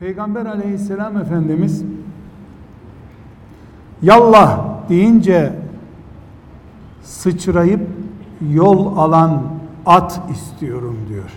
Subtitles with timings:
[0.00, 1.84] Peygamber aleyhisselam Efendimiz
[4.02, 5.52] yallah deyince
[7.02, 7.80] sıçrayıp
[8.50, 9.42] yol alan
[9.86, 11.30] at istiyorum diyor.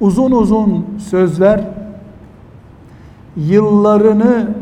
[0.00, 1.64] Uzun uzun sözler
[3.36, 4.54] yıllarını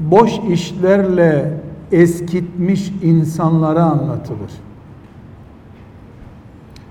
[0.00, 1.60] boş işlerle
[1.92, 4.52] eskitmiş insanlara anlatılır.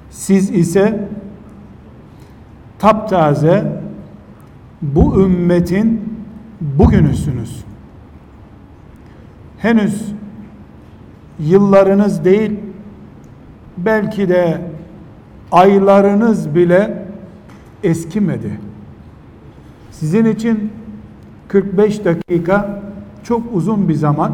[0.10, 1.10] Siz ise
[2.80, 3.89] taptaze
[4.82, 6.02] bu ümmetin
[6.62, 7.64] bugünüsünüz.
[9.58, 10.14] Henüz
[11.40, 12.52] yıllarınız değil
[13.78, 14.62] belki de
[15.52, 17.06] aylarınız bile
[17.84, 18.60] eskimedi.
[19.92, 20.72] Sizin için
[21.48, 22.82] 45 dakika
[23.24, 24.34] çok uzun bir zaman.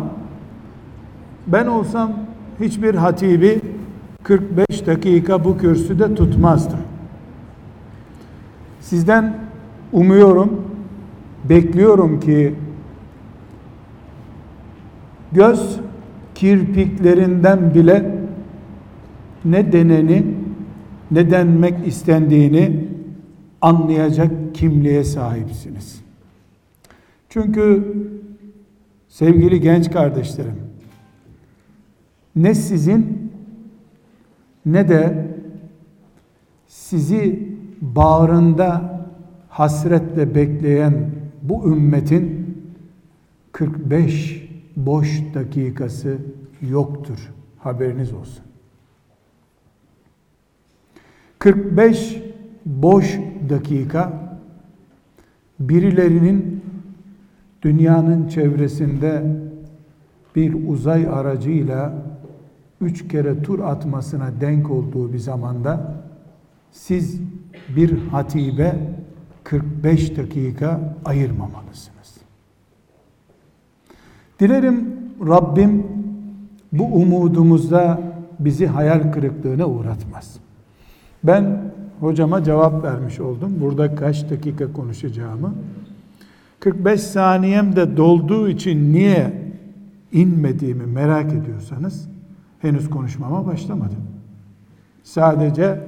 [1.47, 2.13] Ben olsam
[2.59, 3.61] hiçbir hatibi
[4.23, 6.79] 45 dakika bu kürsüde tutmazdım.
[8.81, 9.44] Sizden
[9.95, 10.61] umuyorum,
[11.49, 12.55] bekliyorum ki
[15.31, 15.79] göz
[16.35, 18.15] kirpiklerinden bile
[19.45, 20.25] ne deneni
[21.11, 22.87] ne denmek istendiğini
[23.61, 26.01] anlayacak kimliğe sahipsiniz.
[27.29, 27.93] Çünkü
[29.07, 30.55] sevgili genç kardeşlerim
[32.35, 33.31] ne sizin
[34.65, 35.27] ne de
[36.67, 37.49] sizi
[37.81, 38.94] bağrında
[39.55, 41.11] hasretle bekleyen
[41.41, 42.55] bu ümmetin
[43.51, 46.17] 45 boş dakikası
[46.61, 47.33] yoktur.
[47.59, 48.45] Haberiniz olsun.
[51.39, 52.21] 45
[52.65, 54.29] boş dakika
[55.59, 56.63] birilerinin
[57.61, 59.23] dünyanın çevresinde
[60.35, 61.93] bir uzay aracıyla
[62.81, 66.03] üç kere tur atmasına denk olduğu bir zamanda
[66.71, 67.21] siz
[67.75, 68.75] bir hatibe
[69.45, 72.15] 45 dakika ayırmamalısınız.
[74.39, 74.95] Dilerim
[75.27, 75.87] Rabbim
[76.71, 78.01] bu umudumuzda
[78.39, 80.35] bizi hayal kırıklığına uğratmaz.
[81.23, 81.61] Ben
[81.99, 83.53] hocama cevap vermiş oldum.
[83.61, 85.53] Burada kaç dakika konuşacağımı.
[86.59, 89.33] 45 saniyem de dolduğu için niye
[90.11, 92.09] inmediğimi merak ediyorsanız
[92.59, 94.03] henüz konuşmama başlamadım.
[95.03, 95.79] Sadece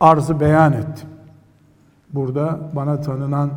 [0.00, 1.09] arzı beyan ettim.
[2.14, 3.50] Burada bana tanınan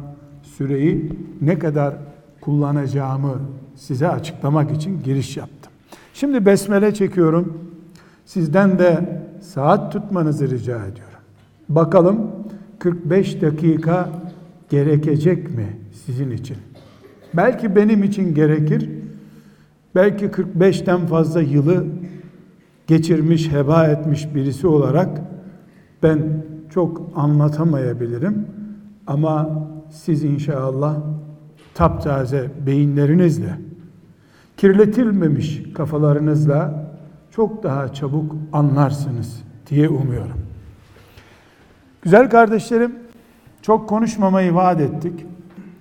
[0.43, 1.95] süreyi ne kadar
[2.41, 3.39] kullanacağımı
[3.75, 5.71] size açıklamak için giriş yaptım.
[6.13, 7.57] Şimdi besmele çekiyorum.
[8.25, 11.13] Sizden de saat tutmanızı rica ediyorum.
[11.69, 12.31] Bakalım
[12.79, 14.09] 45 dakika
[14.69, 16.57] gerekecek mi sizin için?
[17.33, 18.89] Belki benim için gerekir.
[19.95, 21.85] Belki 45'ten fazla yılı
[22.87, 25.21] geçirmiş, heba etmiş birisi olarak
[26.03, 28.47] ben çok anlatamayabilirim.
[29.07, 29.49] Ama
[29.91, 30.95] siz inşallah
[31.73, 33.57] taptaze beyinlerinizle,
[34.57, 36.89] kirletilmemiş kafalarınızla
[37.31, 40.37] çok daha çabuk anlarsınız diye umuyorum.
[42.01, 42.95] Güzel kardeşlerim,
[43.61, 45.25] çok konuşmamayı vaat ettik.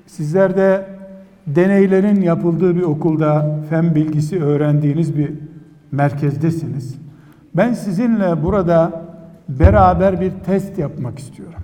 [0.06, 0.86] Sizler de
[1.46, 5.30] deneylerin yapıldığı bir okulda fen bilgisi öğrendiğiniz bir
[5.92, 6.94] merkezdesiniz.
[7.54, 9.02] Ben sizinle burada
[9.48, 11.60] beraber bir test yapmak istiyorum.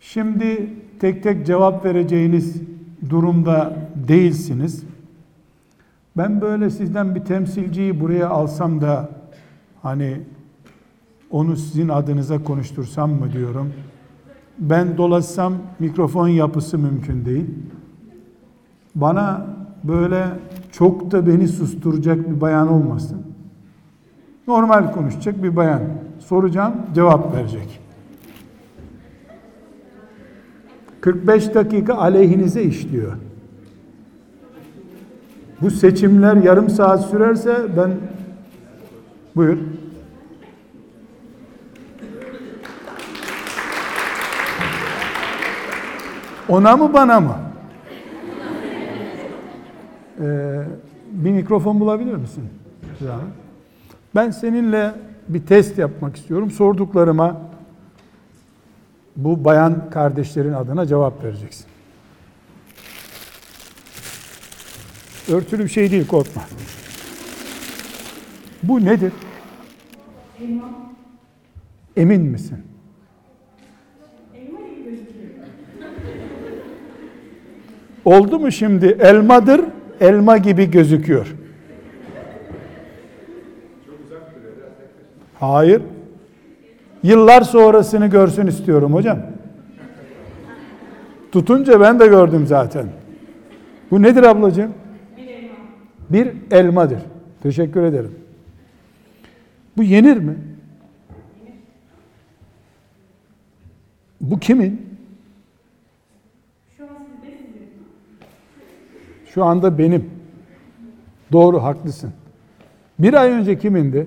[0.00, 0.70] Şimdi
[1.00, 2.62] tek tek cevap vereceğiniz
[3.10, 3.76] durumda
[4.08, 4.84] değilsiniz.
[6.16, 9.08] Ben böyle sizden bir temsilciyi buraya alsam da
[9.82, 10.20] hani
[11.30, 13.72] onu sizin adınıza konuştursam mı diyorum.
[14.58, 17.46] Ben dolaşsam mikrofon yapısı mümkün değil.
[18.94, 19.46] Bana
[19.84, 20.26] böyle
[20.72, 23.22] çok da beni susturacak bir bayan olmasın.
[24.46, 25.82] Normal konuşacak bir bayan.
[26.30, 27.80] Soracağım, cevap verecek.
[31.00, 33.12] 45 dakika aleyhinize işliyor.
[35.60, 37.90] Bu seçimler yarım saat sürerse ben
[39.36, 39.58] buyur.
[46.48, 47.36] Ona mı bana mı?
[50.20, 50.62] Ee,
[51.12, 52.44] bir mikrofon bulabilir misin?
[54.14, 54.94] Ben seninle
[55.34, 56.50] bir test yapmak istiyorum.
[56.50, 57.40] Sorduklarıma
[59.16, 61.66] bu bayan kardeşlerin adına cevap vereceksin.
[65.28, 66.42] Örtülü bir şey değil korkma.
[68.62, 69.12] Bu nedir?
[71.96, 72.58] Emin misin?
[78.04, 78.86] Oldu mu şimdi?
[79.00, 79.60] Elmadır,
[80.00, 81.34] elma gibi gözüküyor.
[85.40, 85.82] Hayır.
[87.02, 89.18] Yıllar sonrasını görsün istiyorum hocam.
[91.32, 92.86] Tutunca ben de gördüm zaten.
[93.90, 94.74] Bu nedir ablacığım?
[95.16, 95.54] Bir elma.
[96.10, 96.98] Bir elmadır.
[97.42, 98.14] Teşekkür ederim.
[99.76, 100.36] Bu yenir mi?
[104.20, 104.90] Bu kimin?
[109.34, 110.10] Şu anda benim.
[111.32, 112.12] Doğru, haklısın.
[112.98, 114.06] Bir ay önce kimindi?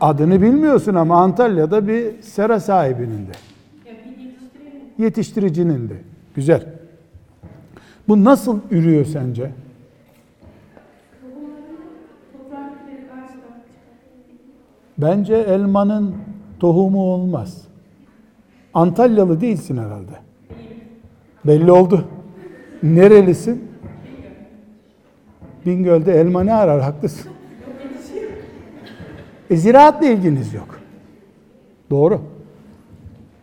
[0.00, 3.32] Adını bilmiyorsun ama Antalya'da bir sera sahibinin de.
[4.98, 5.94] Yetiştiricinin de.
[6.34, 6.66] Güzel.
[8.08, 9.50] Bu nasıl ürüyor sence?
[14.98, 16.14] Bence elmanın
[16.60, 17.62] tohumu olmaz.
[18.74, 20.12] Antalyalı değilsin herhalde.
[21.44, 22.04] Belli oldu.
[22.82, 23.64] Nerelisin?
[25.66, 26.80] Bingöl'de elma ne arar?
[26.80, 27.35] Haklısın.
[29.50, 30.80] E, ziraatla ilginiz yok.
[31.90, 32.20] Doğru.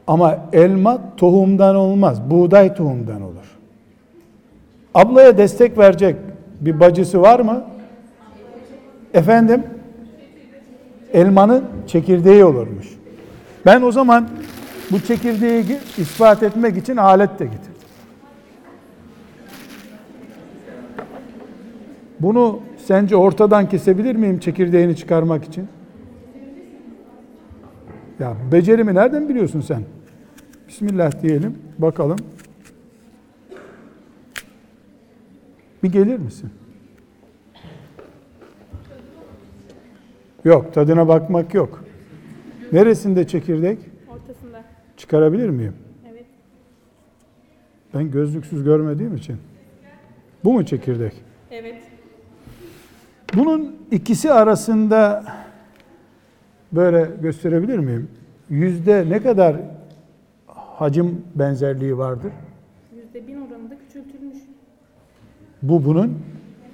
[0.07, 2.21] Ama elma tohumdan olmaz.
[2.29, 3.57] Buğday tohumdan olur.
[4.93, 6.15] Ablaya destek verecek
[6.61, 7.63] bir bacısı var mı?
[9.13, 9.63] Efendim?
[11.13, 12.87] elmanın çekirdeği olurmuş.
[13.65, 14.29] Ben o zaman
[14.91, 15.65] bu çekirdeği
[15.97, 17.73] ispat etmek için alet de getirdim.
[22.19, 25.67] Bunu sence ortadan kesebilir miyim çekirdeğini çıkarmak için?
[28.23, 29.83] Ya becerimi nereden biliyorsun sen?
[30.67, 31.57] Bismillah diyelim.
[31.77, 32.19] Bakalım.
[35.83, 36.49] Bir gelir misin?
[40.45, 41.83] Yok, tadına bakmak yok.
[42.71, 43.79] Neresinde çekirdek?
[44.09, 44.63] Ortasında.
[44.97, 45.75] Çıkarabilir miyim?
[46.11, 46.25] Evet.
[47.93, 49.37] Ben gözlüksüz görmediğim için.
[50.43, 51.13] Bu mu çekirdek?
[51.51, 51.81] Evet.
[53.33, 55.23] Bunun ikisi arasında
[56.75, 58.07] böyle gösterebilir miyim?
[58.49, 59.55] Yüzde ne kadar
[60.47, 62.31] hacim benzerliği vardır?
[62.95, 64.37] Yüzde bin oranında küçültülmüş.
[65.61, 66.17] Bu bunun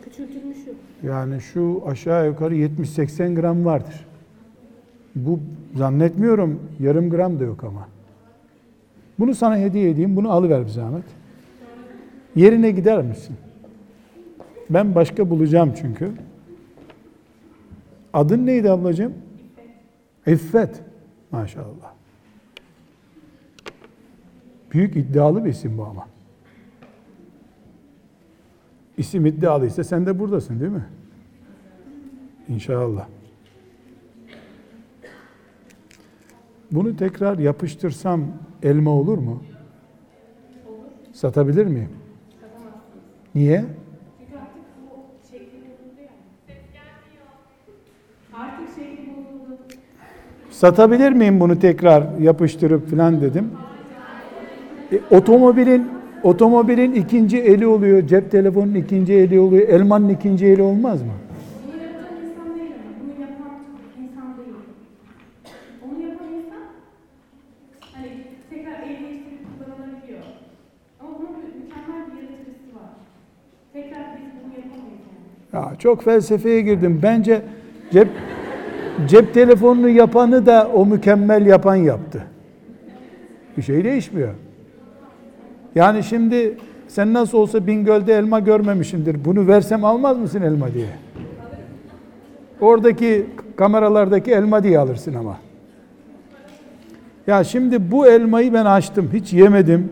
[0.04, 0.74] Küçültülmüşü.
[1.04, 4.06] yani şu aşağı yukarı 70-80 gram vardır.
[5.16, 5.40] Bu
[5.76, 7.88] zannetmiyorum yarım gram da yok ama.
[9.20, 10.16] Bunu sana hediye edeyim.
[10.16, 11.04] Bunu alıver bir zahmet.
[12.36, 13.36] Yerine gider misin?
[14.70, 16.12] Ben başka bulacağım çünkü.
[18.14, 19.14] Adın neydi ablacığım?
[20.28, 20.82] İffet.
[21.32, 21.94] Maşallah.
[24.72, 26.08] Büyük iddialı bir isim bu ama.
[28.98, 30.86] İsim iddialıysa sen de buradasın değil mi?
[32.48, 33.08] İnşallah.
[36.72, 38.26] Bunu tekrar yapıştırsam
[38.64, 39.44] elma olur mu?
[41.14, 41.90] Satabilir miyim?
[43.36, 43.66] Niye?
[44.20, 46.10] Çünkü artık bu şekli bozuldu ya.
[48.34, 48.79] Artık şekli bozuldu.
[50.52, 53.52] Satabilir miyim bunu tekrar yapıştırıp falan dedim.
[54.92, 55.88] E, otomobilin
[56.24, 61.08] otomobilin ikinci eli oluyor, cep telefonunun ikinci eli oluyor, elmanın ikinci eli olmaz mı?
[75.54, 75.70] Hani.
[75.70, 77.00] Ya çok felsefeye girdim.
[77.04, 77.42] Bence
[77.92, 78.08] cep
[79.08, 82.24] cep telefonunu yapanı da o mükemmel yapan yaptı.
[83.58, 84.34] Bir şey değişmiyor.
[85.76, 89.26] Yani şimdi sen nasıl olsa Bingöl'de elma görmemişindir.
[89.26, 90.90] Bunu versem almaz mısın elma diye?
[92.62, 93.26] Oradaki
[93.56, 95.38] kameralardaki elma diye alırsın ama.
[97.28, 99.10] Ya şimdi bu elmayı ben açtım.
[99.14, 99.90] Hiç yemedim.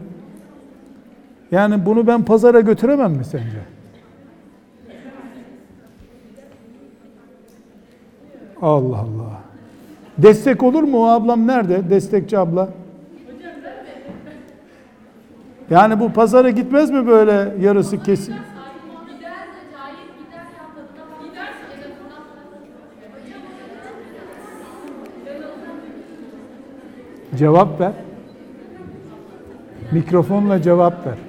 [1.52, 3.77] Yani bunu ben pazara götüremem mi sence?
[8.68, 9.42] Allah Allah.
[10.18, 11.90] Destek olur mu o ablam nerede?
[11.90, 12.70] Destekçi abla.
[15.70, 18.36] Yani bu pazara gitmez mi böyle yarısı kesin?
[27.38, 27.92] Cevap ver.
[29.92, 31.27] Mikrofonla cevap ver.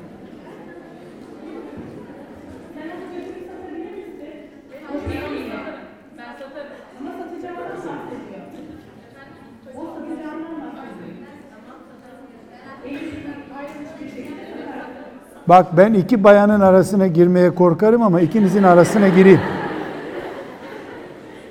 [15.49, 19.41] Bak ben iki bayanın arasına girmeye korkarım ama ikinizin arasına gireyim.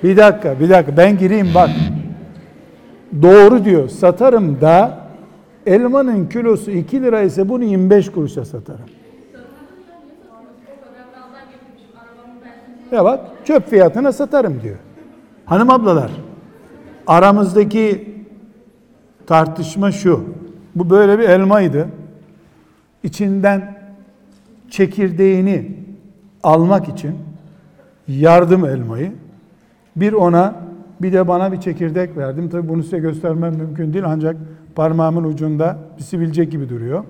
[0.02, 1.70] Bir dakika, bir dakika ben gireyim bak.
[3.22, 3.88] Doğru diyor.
[3.88, 4.98] Satarım da
[5.66, 8.86] elmanın kilosu 2 lira ise bunu 25 kuruşa satarım.
[12.92, 14.76] Ya bak çöp fiyatına satarım diyor.
[15.44, 16.10] Hanım ablalar
[17.06, 18.14] aramızdaki
[19.26, 20.24] tartışma şu.
[20.74, 21.88] Bu böyle bir elmaydı.
[23.02, 23.77] İçinden
[24.70, 25.76] çekirdeğini
[26.42, 27.14] almak için
[28.08, 29.12] yardım elmayı
[29.96, 30.54] bir ona
[31.02, 32.48] bir de bana bir çekirdek verdim.
[32.48, 34.36] Tabi bunu size göstermem mümkün değil ancak
[34.74, 37.04] parmağımın ucunda bir sivilce gibi duruyor.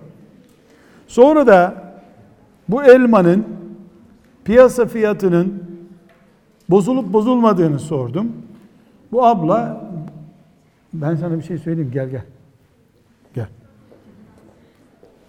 [1.06, 1.74] Sonra da
[2.68, 3.44] bu elmanın
[4.44, 5.62] piyasa fiyatının
[6.70, 8.32] bozulup bozulmadığını sordum.
[9.12, 9.88] Bu abla
[10.92, 12.08] ben sana bir şey söyleyeyim gel.
[12.08, 12.22] Gel.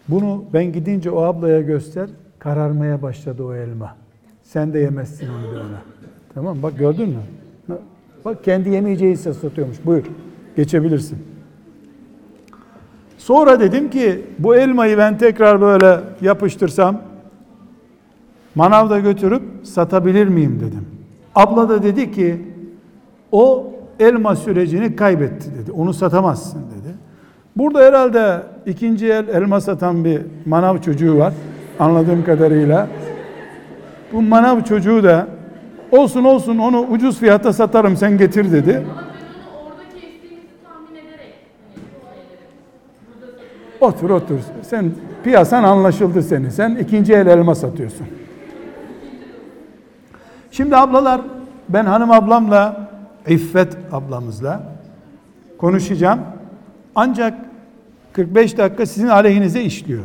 [0.09, 2.09] Bunu ben gidince o ablaya göster.
[2.39, 3.95] Kararmaya başladı o elma.
[4.43, 5.81] Sen de yemezsin onu da ona.
[6.33, 7.77] Tamam bak gördün mü?
[8.25, 9.77] Bak kendi yemeyeceği ise satıyormuş.
[9.85, 10.03] Buyur.
[10.55, 11.17] Geçebilirsin.
[13.17, 17.01] Sonra dedim ki bu elmayı ben tekrar böyle yapıştırsam
[18.55, 20.85] manavda götürüp satabilir miyim dedim.
[21.35, 22.41] Abla da dedi ki
[23.31, 25.71] o elma sürecini kaybetti dedi.
[25.71, 26.78] Onu satamazsın dedi.
[27.59, 31.33] Burada herhalde ikinci el elma satan bir manav çocuğu var.
[31.79, 32.87] Anladığım kadarıyla.
[34.13, 35.27] Bu manav çocuğu da
[35.91, 38.85] olsun olsun onu ucuz fiyata satarım sen getir dedi.
[43.81, 44.39] Otur otur.
[44.61, 44.91] Sen
[45.23, 46.49] piyasan anlaşıldı senin.
[46.49, 48.07] Sen ikinci el elma satıyorsun.
[50.51, 51.21] Şimdi ablalar
[51.69, 52.89] ben hanım ablamla
[53.27, 54.63] İffet ablamızla
[55.57, 56.19] konuşacağım.
[56.95, 57.48] Ancak
[58.13, 60.03] 45 dakika sizin aleyhinize işliyor.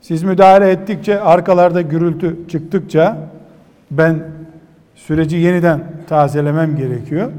[0.00, 3.18] Siz müdahale ettikçe arkalarda gürültü çıktıkça
[3.90, 4.22] ben
[4.94, 7.32] süreci yeniden tazelemem gerekiyor.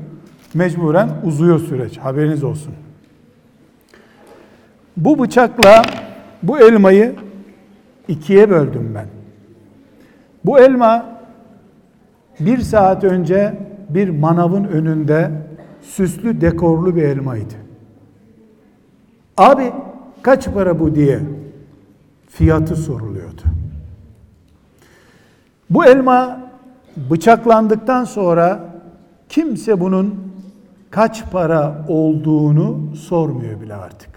[0.53, 1.97] Mecburen uzuyor süreç.
[1.97, 2.73] Haberiniz olsun.
[4.97, 5.81] Bu bıçakla
[6.43, 7.15] bu elmayı
[8.07, 9.05] ikiye böldüm ben.
[10.45, 11.19] Bu elma
[12.39, 13.53] bir saat önce
[13.89, 15.31] bir manavın önünde
[15.81, 17.53] süslü dekorlu bir elmaydı.
[19.39, 19.71] Abi
[20.21, 21.19] kaç para bu diye
[22.29, 23.41] fiyatı soruluyordu.
[25.69, 26.41] Bu elma
[27.11, 28.59] bıçaklandıktan sonra
[29.29, 30.33] kimse bunun
[30.89, 34.09] kaç para olduğunu sormuyor bile artık.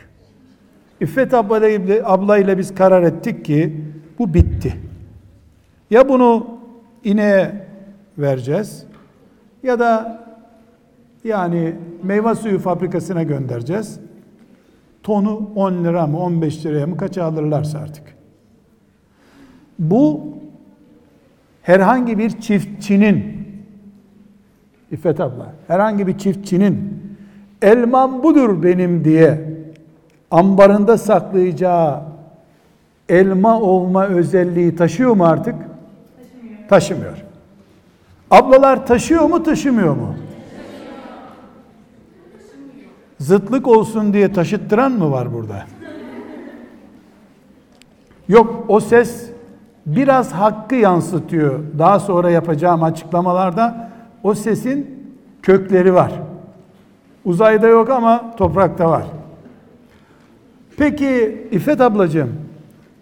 [1.00, 3.84] İffet ablayla, biz karar ettik ki
[4.18, 4.74] bu bitti.
[5.90, 6.46] Ya bunu
[7.04, 7.66] ineğe
[8.18, 8.84] vereceğiz
[9.62, 10.20] ya da
[11.24, 14.00] yani meyve suyu fabrikasına göndereceğiz.
[15.02, 18.04] Tonu 10 lira mı 15 liraya mı kaça alırlarsa artık.
[19.78, 20.20] Bu
[21.62, 23.42] herhangi bir çiftçinin
[24.90, 27.02] İffet abla herhangi bir çiftçinin
[27.62, 29.40] elmam budur benim diye
[30.30, 32.02] ambarında saklayacağı
[33.08, 35.54] elma olma özelliği taşıyor mu artık?
[35.54, 36.68] Taşımıyor.
[36.68, 37.24] Taşımıyor.
[38.30, 40.14] Ablalar taşıyor mu taşımıyor mu?
[43.22, 45.64] Zıtlık olsun diye taşıttıran mı var burada?
[48.28, 49.30] Yok o ses
[49.86, 51.60] biraz hakkı yansıtıyor.
[51.78, 53.90] Daha sonra yapacağım açıklamalarda
[54.22, 55.04] o sesin
[55.42, 56.12] kökleri var.
[57.24, 59.04] Uzayda yok ama toprakta var.
[60.76, 62.32] Peki İffet ablacığım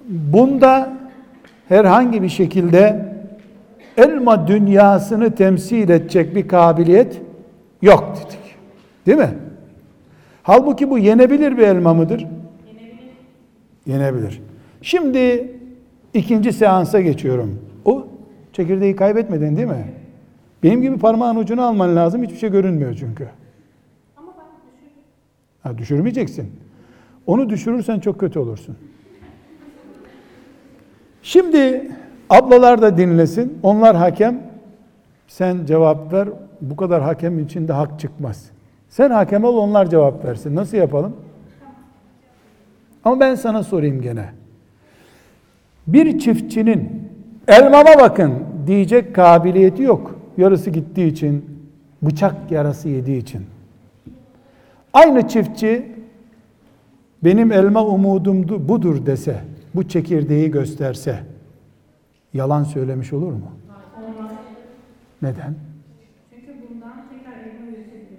[0.08, 0.92] bunda
[1.68, 3.14] herhangi bir şekilde
[3.96, 7.20] elma dünyasını temsil edecek bir kabiliyet
[7.82, 8.56] yok dedik.
[9.06, 9.49] Değil mi?
[10.42, 12.26] Halbuki bu yenebilir bir elma mıdır?
[12.66, 13.10] Yenebilir.
[13.86, 14.42] Yenebilir.
[14.82, 15.52] Şimdi
[16.14, 17.58] ikinci seansa geçiyorum.
[17.84, 18.06] O
[18.52, 19.86] çekirdeği kaybetmedin değil mi?
[20.62, 22.22] Benim gibi parmağın ucunu alman lazım.
[22.22, 23.28] Hiçbir şey görünmüyor çünkü.
[24.16, 24.46] Ama bak
[24.80, 24.92] düşün.
[25.62, 26.52] Ha, düşürmeyeceksin.
[27.26, 28.76] Onu düşürürsen çok kötü olursun.
[31.22, 31.90] Şimdi
[32.30, 33.58] ablalar da dinlesin.
[33.62, 34.42] Onlar hakem.
[35.28, 36.28] Sen cevap ver.
[36.60, 38.50] Bu kadar hakem içinde hak çıkmaz.
[38.90, 40.56] Sen hakem ol onlar cevap versin.
[40.56, 41.16] Nasıl yapalım?
[43.04, 44.28] Ama ben sana sorayım gene.
[45.86, 47.08] Bir çiftçinin
[47.48, 48.32] elmama bakın
[48.66, 50.16] diyecek kabiliyeti yok.
[50.36, 51.60] Yarısı gittiği için,
[52.02, 53.46] bıçak yarası yediği için.
[54.92, 55.92] Aynı çiftçi
[57.24, 59.40] benim elma umudum budur dese,
[59.74, 61.18] bu çekirdeği gösterse
[62.34, 63.50] yalan söylemiş olur mu?
[65.22, 65.54] Neden?
[66.30, 68.18] Çünkü bundan tekrar elma üretebilir.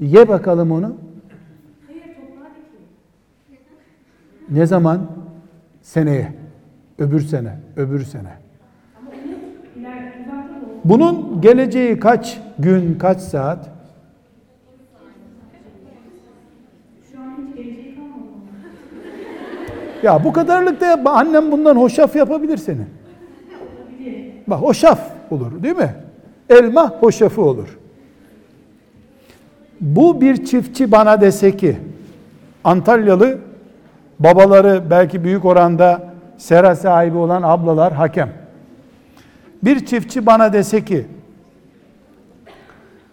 [0.00, 0.96] Ye bakalım onu.
[4.50, 5.10] Ne zaman?
[5.82, 6.32] Seneye.
[6.98, 8.32] Öbür sene, öbür sene.
[10.84, 13.70] Bunun geleceği kaç gün, kaç saat?
[20.02, 21.10] Ya bu kadarlık da yapma.
[21.10, 22.82] Annem bundan hoşaf yapabilir seni.
[24.46, 25.94] Bak hoşaf olur değil mi?
[26.50, 27.77] Elma hoşafı olur.
[29.80, 31.76] Bu bir çiftçi bana dese ki
[32.64, 33.38] Antalyalı
[34.18, 36.02] babaları belki büyük oranda
[36.38, 38.30] sera sahibi olan ablalar hakem.
[39.64, 41.06] Bir çiftçi bana dese ki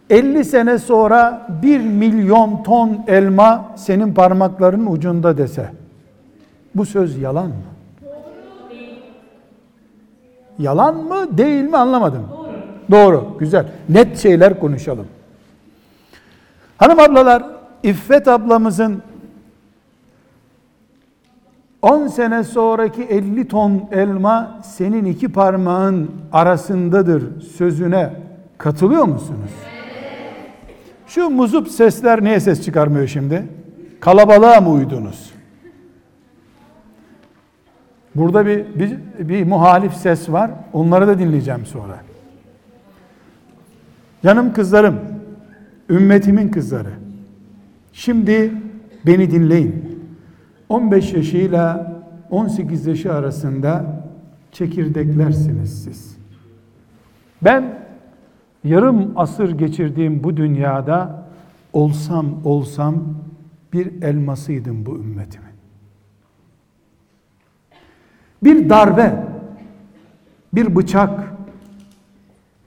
[0.09, 5.69] 50 sene sonra 1 milyon ton elma senin parmakların ucunda dese
[6.75, 7.53] bu söz yalan mı?
[10.59, 12.23] Yalan mı değil mi anlamadım.
[12.91, 13.37] Doğru.
[13.39, 13.65] Güzel.
[13.89, 15.05] Net şeyler konuşalım.
[16.77, 17.43] Hanım ablalar,
[17.83, 19.01] İffet ablamızın
[21.81, 28.13] 10 sene sonraki 50 ton elma senin iki parmağın arasındadır sözüne
[28.57, 29.51] katılıyor musunuz?
[31.07, 33.47] Şu muzup sesler niye ses çıkarmıyor şimdi?
[33.99, 35.31] Kalabalığa mı uydunuz?
[38.15, 40.51] Burada bir, bir, bir muhalif ses var.
[40.73, 41.97] Onları da dinleyeceğim sonra.
[44.23, 44.99] Canım kızlarım,
[45.89, 46.93] ümmetimin kızları.
[47.93, 48.53] Şimdi
[49.05, 49.99] beni dinleyin.
[50.69, 51.95] 15 yaşıyla
[52.29, 54.03] 18 yaşı arasında
[54.51, 56.17] çekirdeklersiniz siz.
[57.41, 57.79] Ben
[58.63, 61.25] yarım asır geçirdiğim bu dünyada
[61.73, 63.03] olsam olsam
[63.73, 65.45] bir elmasıydım bu ümmetimin.
[68.43, 69.25] Bir darbe,
[70.53, 71.33] bir bıçak,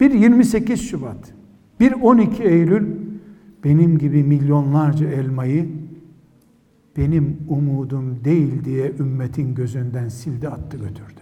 [0.01, 1.33] bir 28 Şubat,
[1.81, 3.08] bir 12 Eylül
[3.65, 5.69] benim gibi milyonlarca elmayı
[6.97, 11.21] benim umudum değil diye ümmetin gözünden sildi attı götürdü.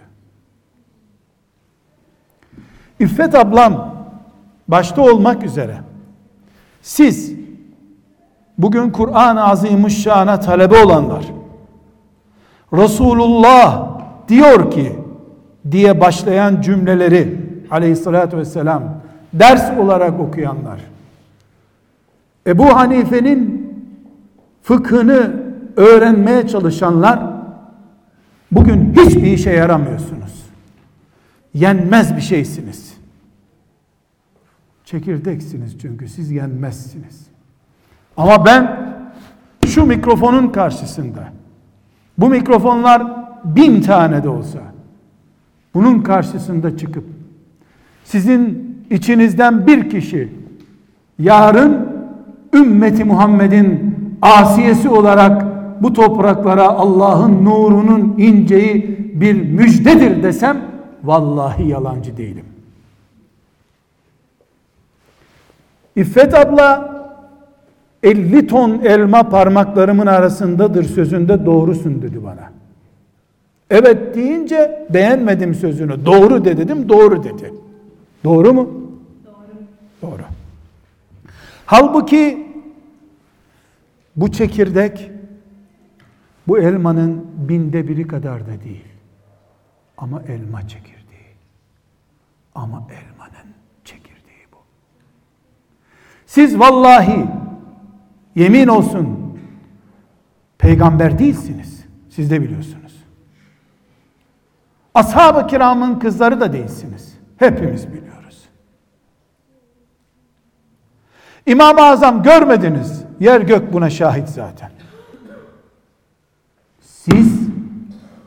[3.00, 3.94] İffet ablam
[4.68, 5.80] başta olmak üzere
[6.82, 7.32] siz
[8.58, 11.24] bugün Kur'an-ı Azimüşşan'a talebe olanlar
[12.72, 14.92] Resulullah diyor ki
[15.70, 17.40] diye başlayan cümleleri
[17.70, 18.82] aleyhissalatü vesselam
[19.32, 20.80] ders olarak okuyanlar
[22.46, 23.72] Ebu Hanife'nin
[24.62, 25.42] fıkhını
[25.76, 27.20] öğrenmeye çalışanlar
[28.52, 30.46] bugün hiçbir işe yaramıyorsunuz.
[31.54, 32.96] Yenmez bir şeysiniz.
[34.84, 37.26] Çekirdeksiniz çünkü siz yenmezsiniz.
[38.16, 38.86] Ama ben
[39.66, 41.28] şu mikrofonun karşısında
[42.18, 43.02] bu mikrofonlar
[43.44, 44.58] bin tane de olsa
[45.74, 47.04] bunun karşısında çıkıp
[48.04, 50.32] sizin içinizden bir kişi
[51.18, 51.85] yarın
[52.56, 55.46] ümmeti Muhammed'in asiyesi olarak
[55.82, 60.60] bu topraklara Allah'ın nurunun inceyi bir müjdedir desem
[61.04, 62.44] vallahi yalancı değilim.
[65.96, 66.96] İffet abla
[68.02, 72.50] 50 ton elma parmaklarımın arasındadır sözünde doğrusun dedi bana.
[73.70, 76.06] Evet deyince beğenmedim sözünü.
[76.06, 77.52] Doğru de dedim, doğru dedi.
[78.24, 78.68] Doğru mu?
[79.26, 80.12] Doğru.
[80.12, 80.22] Doğru.
[81.66, 82.45] Halbuki
[84.16, 85.10] bu çekirdek
[86.48, 88.84] bu elmanın binde biri kadar da değil.
[89.98, 90.96] Ama elma çekirdeği.
[92.54, 94.56] Ama elmanın çekirdeği bu.
[96.26, 97.26] Siz vallahi
[98.34, 99.38] yemin olsun
[100.58, 101.84] peygamber değilsiniz.
[102.10, 103.04] Siz de biliyorsunuz.
[104.94, 107.18] Ashab-ı kiramın kızları da değilsiniz.
[107.36, 108.25] Hepimiz biliyoruz.
[111.46, 113.04] İmam-ı Azam görmediniz.
[113.20, 114.70] Yer gök buna şahit zaten.
[116.80, 117.48] Siz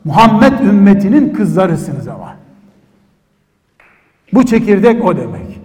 [0.06, 2.36] Muhammed ümmetinin kızlarısınız ama.
[4.34, 5.60] Bu çekirdek o demek.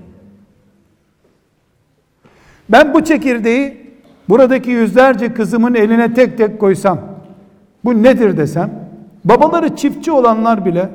[2.69, 3.85] Ben bu çekirdeği
[4.29, 7.01] buradaki yüzlerce kızımın eline tek tek koysam,
[7.85, 8.71] bu nedir desem,
[9.25, 10.88] babaları çiftçi olanlar bile,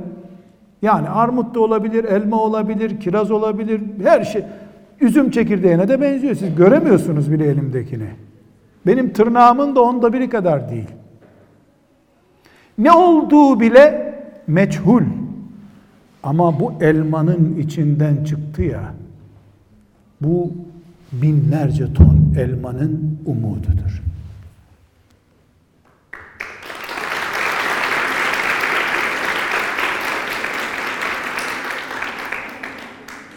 [0.82, 4.43] yani armut da olabilir, elma olabilir, kiraz olabilir, her şey,
[5.01, 6.35] üzüm çekirdeğine de benziyor.
[6.35, 8.07] Siz göremiyorsunuz bile elimdekini.
[8.88, 10.89] Benim tırnağımın da onda biri kadar değil.
[12.77, 14.15] Ne olduğu bile
[14.47, 15.03] meçhul.
[16.23, 18.93] Ama bu elmanın içinden çıktı ya,
[20.21, 20.51] bu
[21.12, 24.03] binlerce ton elmanın umududur.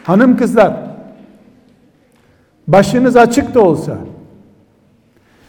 [0.04, 0.91] Hanım kızlar,
[2.72, 3.98] başınız açık da olsa,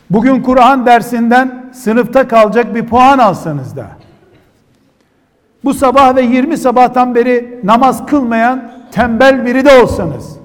[0.10, 3.88] bugün Kur'an dersinden sınıfta kalacak bir puan alsanız da,
[5.64, 10.38] bu sabah ve 20 sabahtan beri namaz kılmayan tembel biri de olsanız,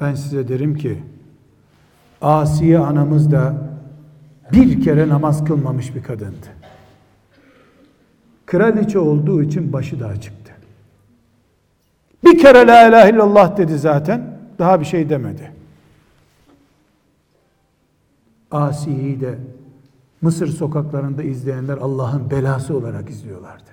[0.00, 1.02] ben size derim ki,
[2.22, 3.54] Asiye anamız da
[4.52, 6.46] bir kere namaz kılmamış bir kadındı.
[8.46, 10.39] Kraliçe olduğu için başı daha çıktı.
[12.24, 14.40] Bir kere la ilahe illallah dedi zaten.
[14.58, 15.52] Daha bir şey demedi.
[18.50, 19.38] Asiye'yi de
[20.22, 23.70] Mısır sokaklarında izleyenler Allah'ın belası olarak izliyorlardı.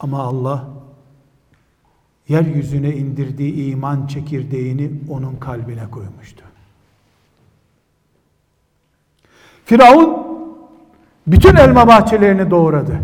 [0.00, 0.68] Ama Allah
[2.28, 6.44] yeryüzüne indirdiği iman çekirdeğini onun kalbine koymuştu.
[9.64, 10.26] Firavun
[11.26, 13.00] bütün elma bahçelerini doğradı.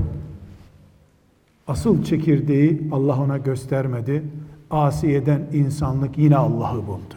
[1.69, 4.23] Asıl çekirdeği Allah ona göstermedi.
[4.71, 7.15] Asiye'den insanlık yine Allah'ı buldu.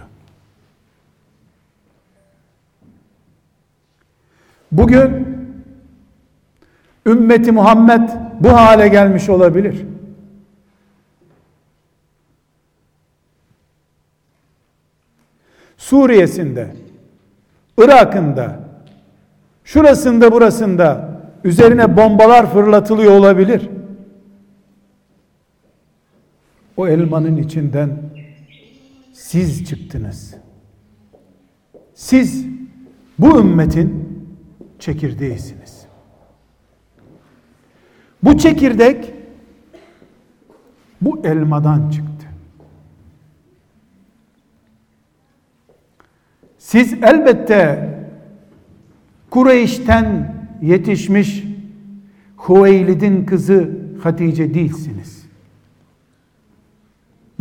[4.72, 5.28] Bugün
[7.06, 8.10] ümmeti Muhammed
[8.40, 9.86] bu hale gelmiş olabilir.
[15.78, 16.76] Suriye'sinde,
[17.78, 18.60] Irak'ında,
[19.64, 23.70] şurasında burasında üzerine bombalar fırlatılıyor olabilir.
[26.82, 27.90] O elmanın içinden
[29.14, 30.36] siz çıktınız.
[31.94, 32.46] Siz
[33.20, 34.20] bu ümmetin
[34.80, 35.86] çekirdeğisiniz.
[38.24, 39.14] Bu çekirdek
[41.02, 42.28] bu elmadan çıktı.
[46.58, 47.90] Siz elbette
[49.30, 51.44] Kureyş'ten yetişmiş
[52.50, 53.70] Hüveylid'in kızı
[54.04, 55.21] Hatice değilsiniz.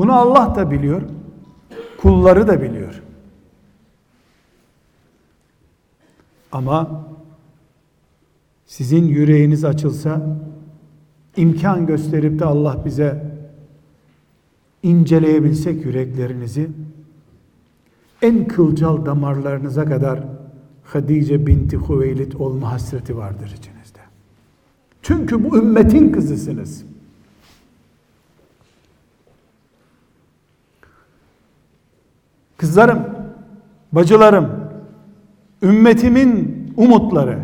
[0.00, 1.02] Bunu Allah da biliyor.
[1.96, 3.02] Kulları da biliyor.
[6.52, 7.04] Ama
[8.66, 10.38] sizin yüreğiniz açılsa
[11.36, 13.36] imkan gösterip de Allah bize
[14.82, 16.70] inceleyebilsek yüreklerinizi
[18.22, 20.20] en kılcal damarlarınıza kadar
[20.84, 24.00] Hadice binti Hüveylid olma hasreti vardır içinizde.
[25.02, 26.89] Çünkü bu ümmetin kızısınız.
[32.60, 33.06] Kızlarım,
[33.92, 34.70] bacılarım,
[35.62, 37.38] ümmetimin umutları.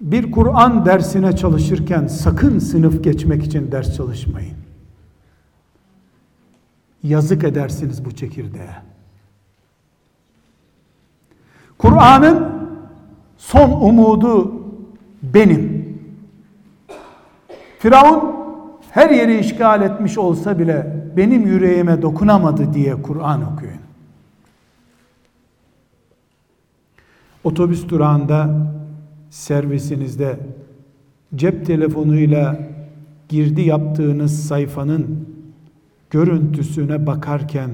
[0.00, 4.56] Bir Kur'an dersine çalışırken sakın sınıf geçmek için ders çalışmayın.
[7.02, 8.74] Yazık edersiniz bu çekirdeğe.
[11.78, 12.48] Kur'an'ın
[13.38, 14.62] son umudu
[15.22, 15.88] benim.
[17.78, 18.38] Firavun
[18.90, 23.80] her yeri işgal etmiş olsa bile benim yüreğime dokunamadı diye Kur'an okuyun.
[27.44, 28.66] Otobüs durağında
[29.30, 30.38] servisinizde
[31.34, 32.60] cep telefonuyla
[33.28, 35.28] girdi yaptığınız sayfanın
[36.10, 37.70] görüntüsüne bakarken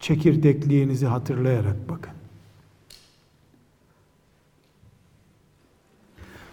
[0.00, 2.12] çekirdekliğinizi hatırlayarak bakın.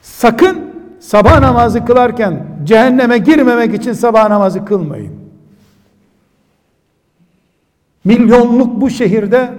[0.01, 5.24] Sakın sabah namazı kılarken cehenneme girmemek için sabah namazı kılmayın.
[8.05, 9.49] Milyonluk bu şehirde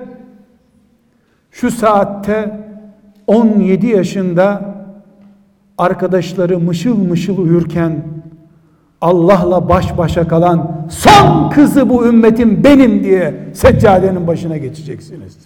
[1.51, 2.61] şu saatte
[3.27, 4.75] 17 yaşında
[5.79, 8.05] arkadaşları mışıl mışıl uyurken
[9.01, 15.37] Allah'la baş başa kalan son kızı bu ümmetin benim diye seccadenin başına geçeceksiniz.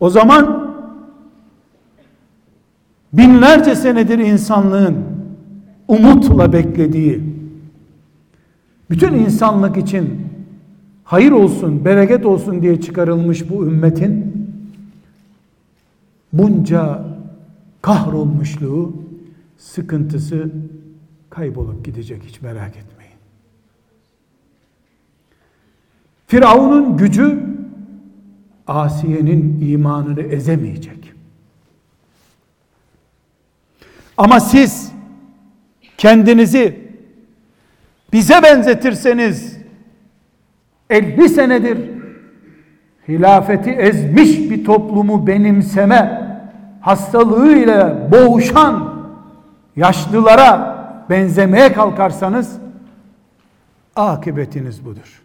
[0.00, 0.74] O zaman
[3.12, 4.96] binlerce senedir insanlığın
[5.88, 7.39] umutla beklediği
[8.90, 10.26] bütün insanlık için
[11.04, 14.46] hayır olsun, bereket olsun diye çıkarılmış bu ümmetin
[16.32, 17.04] bunca
[17.82, 18.96] kahrolmuşluğu,
[19.58, 20.50] sıkıntısı
[21.30, 23.14] kaybolup gidecek hiç merak etmeyin.
[26.26, 27.42] Firavun'un gücü
[28.66, 31.12] Asiye'nin imanını ezemeyecek.
[34.16, 34.92] Ama siz
[35.98, 36.89] kendinizi
[38.12, 39.58] bize benzetirseniz
[40.90, 41.90] 50 senedir
[43.08, 46.30] hilafeti ezmiş bir toplumu benimseme
[46.80, 49.04] hastalığıyla boğuşan
[49.76, 52.56] yaşlılara benzemeye kalkarsanız
[53.96, 55.22] akıbetiniz budur.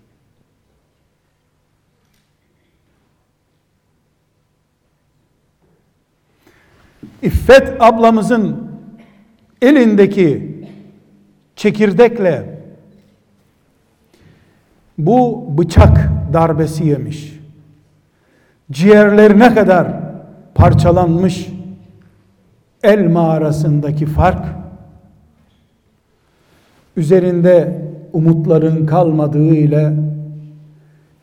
[7.22, 8.72] İffet ablamızın
[9.62, 10.56] elindeki
[11.56, 12.55] çekirdekle
[14.98, 17.40] bu bıçak darbesi yemiş.
[18.72, 19.88] Ciğerlerine kadar
[20.56, 21.50] parçalanmış
[22.84, 24.46] elma arasındaki fark
[26.98, 27.82] üzerinde
[28.14, 29.94] umutların kalmadığı ile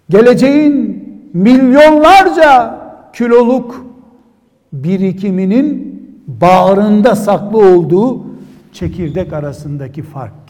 [0.08, 2.78] geleceğin milyonlarca
[3.12, 3.86] kiloluk
[4.72, 5.92] birikiminin
[6.26, 8.26] bağrında saklı olduğu
[8.72, 10.41] çekirdek arasındaki fark.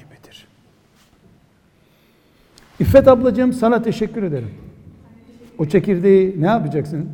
[2.82, 4.50] İffet ablacığım sana teşekkür ederim.
[5.58, 7.08] O çekirdeği ne yapacaksın?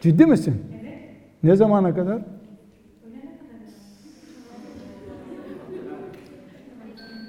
[0.00, 0.62] Ciddi misin?
[1.42, 2.22] Ne zamana kadar?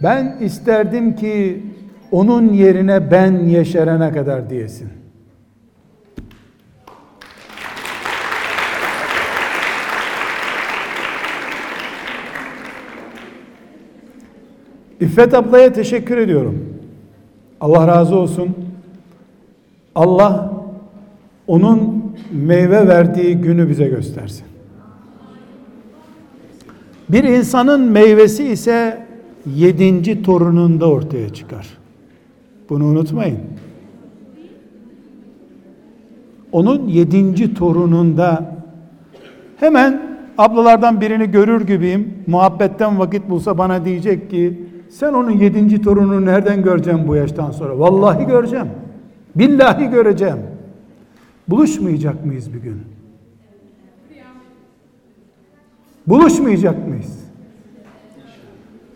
[0.03, 1.63] Ben isterdim ki
[2.11, 4.89] onun yerine ben yeşerene kadar diyesin.
[14.99, 16.74] İffet ablaya teşekkür ediyorum.
[17.61, 18.55] Allah razı olsun.
[19.95, 20.53] Allah
[21.47, 24.45] onun meyve verdiği günü bize göstersin.
[27.09, 29.05] Bir insanın meyvesi ise
[29.55, 31.67] yedinci torununda ortaya çıkar.
[32.69, 33.39] Bunu unutmayın.
[36.51, 38.55] Onun yedinci torununda
[39.57, 42.13] hemen ablalardan birini görür gibiyim.
[42.27, 44.59] Muhabbetten vakit bulsa bana diyecek ki
[44.89, 47.79] sen onun yedinci torununu nereden göreceğim bu yaştan sonra?
[47.79, 48.67] Vallahi göreceğim.
[49.35, 50.37] Billahi göreceğim.
[51.47, 52.81] Buluşmayacak mıyız bir gün?
[56.07, 57.19] Buluşmayacak mıyız?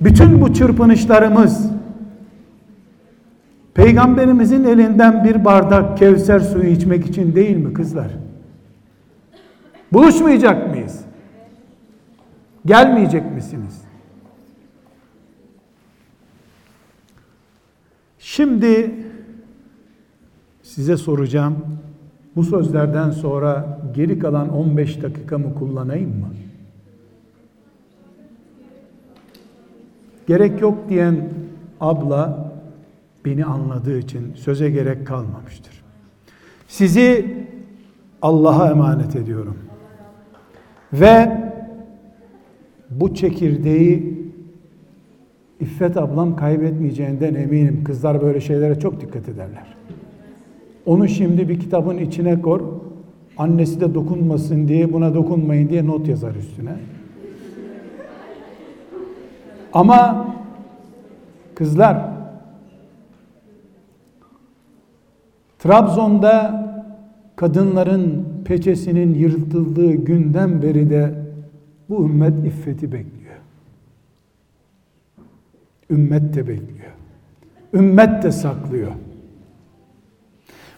[0.01, 1.71] Bütün bu çırpınışlarımız
[3.73, 8.11] Peygamberimizin elinden bir bardak Kevser suyu içmek için değil mi kızlar?
[9.93, 11.01] Buluşmayacak mıyız?
[12.65, 13.88] Gelmeyecek misiniz?
[18.31, 18.91] Şimdi
[20.63, 21.55] size soracağım.
[22.35, 26.27] Bu sözlerden sonra geri kalan 15 dakikamı kullanayım mı?
[30.27, 31.29] Gerek yok diyen
[31.81, 32.51] abla
[33.25, 35.83] beni anladığı için söze gerek kalmamıştır.
[36.67, 37.37] Sizi
[38.21, 39.57] Allah'a emanet ediyorum.
[40.93, 41.43] Ve
[42.89, 44.08] bu çekirdeği
[45.59, 47.83] İffet ablam kaybetmeyeceğinden eminim.
[47.83, 49.75] Kızlar böyle şeylere çok dikkat ederler.
[50.85, 52.61] Onu şimdi bir kitabın içine kor.
[53.37, 56.75] Annesi de dokunmasın diye buna dokunmayın diye not yazar üstüne.
[59.73, 60.27] Ama
[61.55, 62.09] kızlar
[65.59, 66.65] Trabzon'da
[67.35, 71.13] kadınların peçesinin yırtıldığı günden beri de
[71.89, 73.18] bu ümmet iffeti bekliyor.
[75.89, 76.91] Ümmet de bekliyor.
[77.73, 78.91] Ümmet de saklıyor.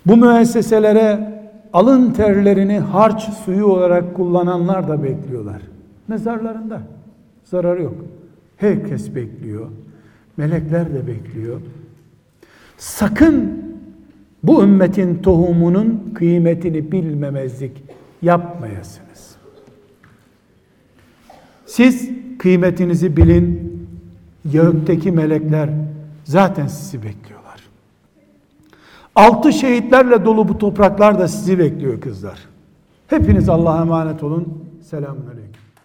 [0.06, 1.32] Bu müesseselere
[1.74, 5.62] alın terlerini harç suyu olarak kullananlar da bekliyorlar.
[6.08, 6.82] Mezarlarında
[7.44, 7.96] zararı yok.
[8.58, 9.68] Herkes bekliyor.
[10.38, 11.62] Melekler de bekliyor.
[12.78, 13.64] Sakın
[14.44, 17.84] bu ümmetin tohumunun kıymetini bilmemezlik
[18.22, 19.36] yapmayasınız.
[21.66, 23.71] Siz kıymetinizi bilin.
[24.46, 25.70] Gökteki melekler
[26.24, 27.62] zaten sizi bekliyorlar.
[29.16, 32.40] Altı şehitlerle dolu bu topraklar da sizi bekliyor kızlar.
[33.08, 34.64] Hepiniz Allah'a emanet olun.
[34.82, 35.61] Selamun Aleyküm.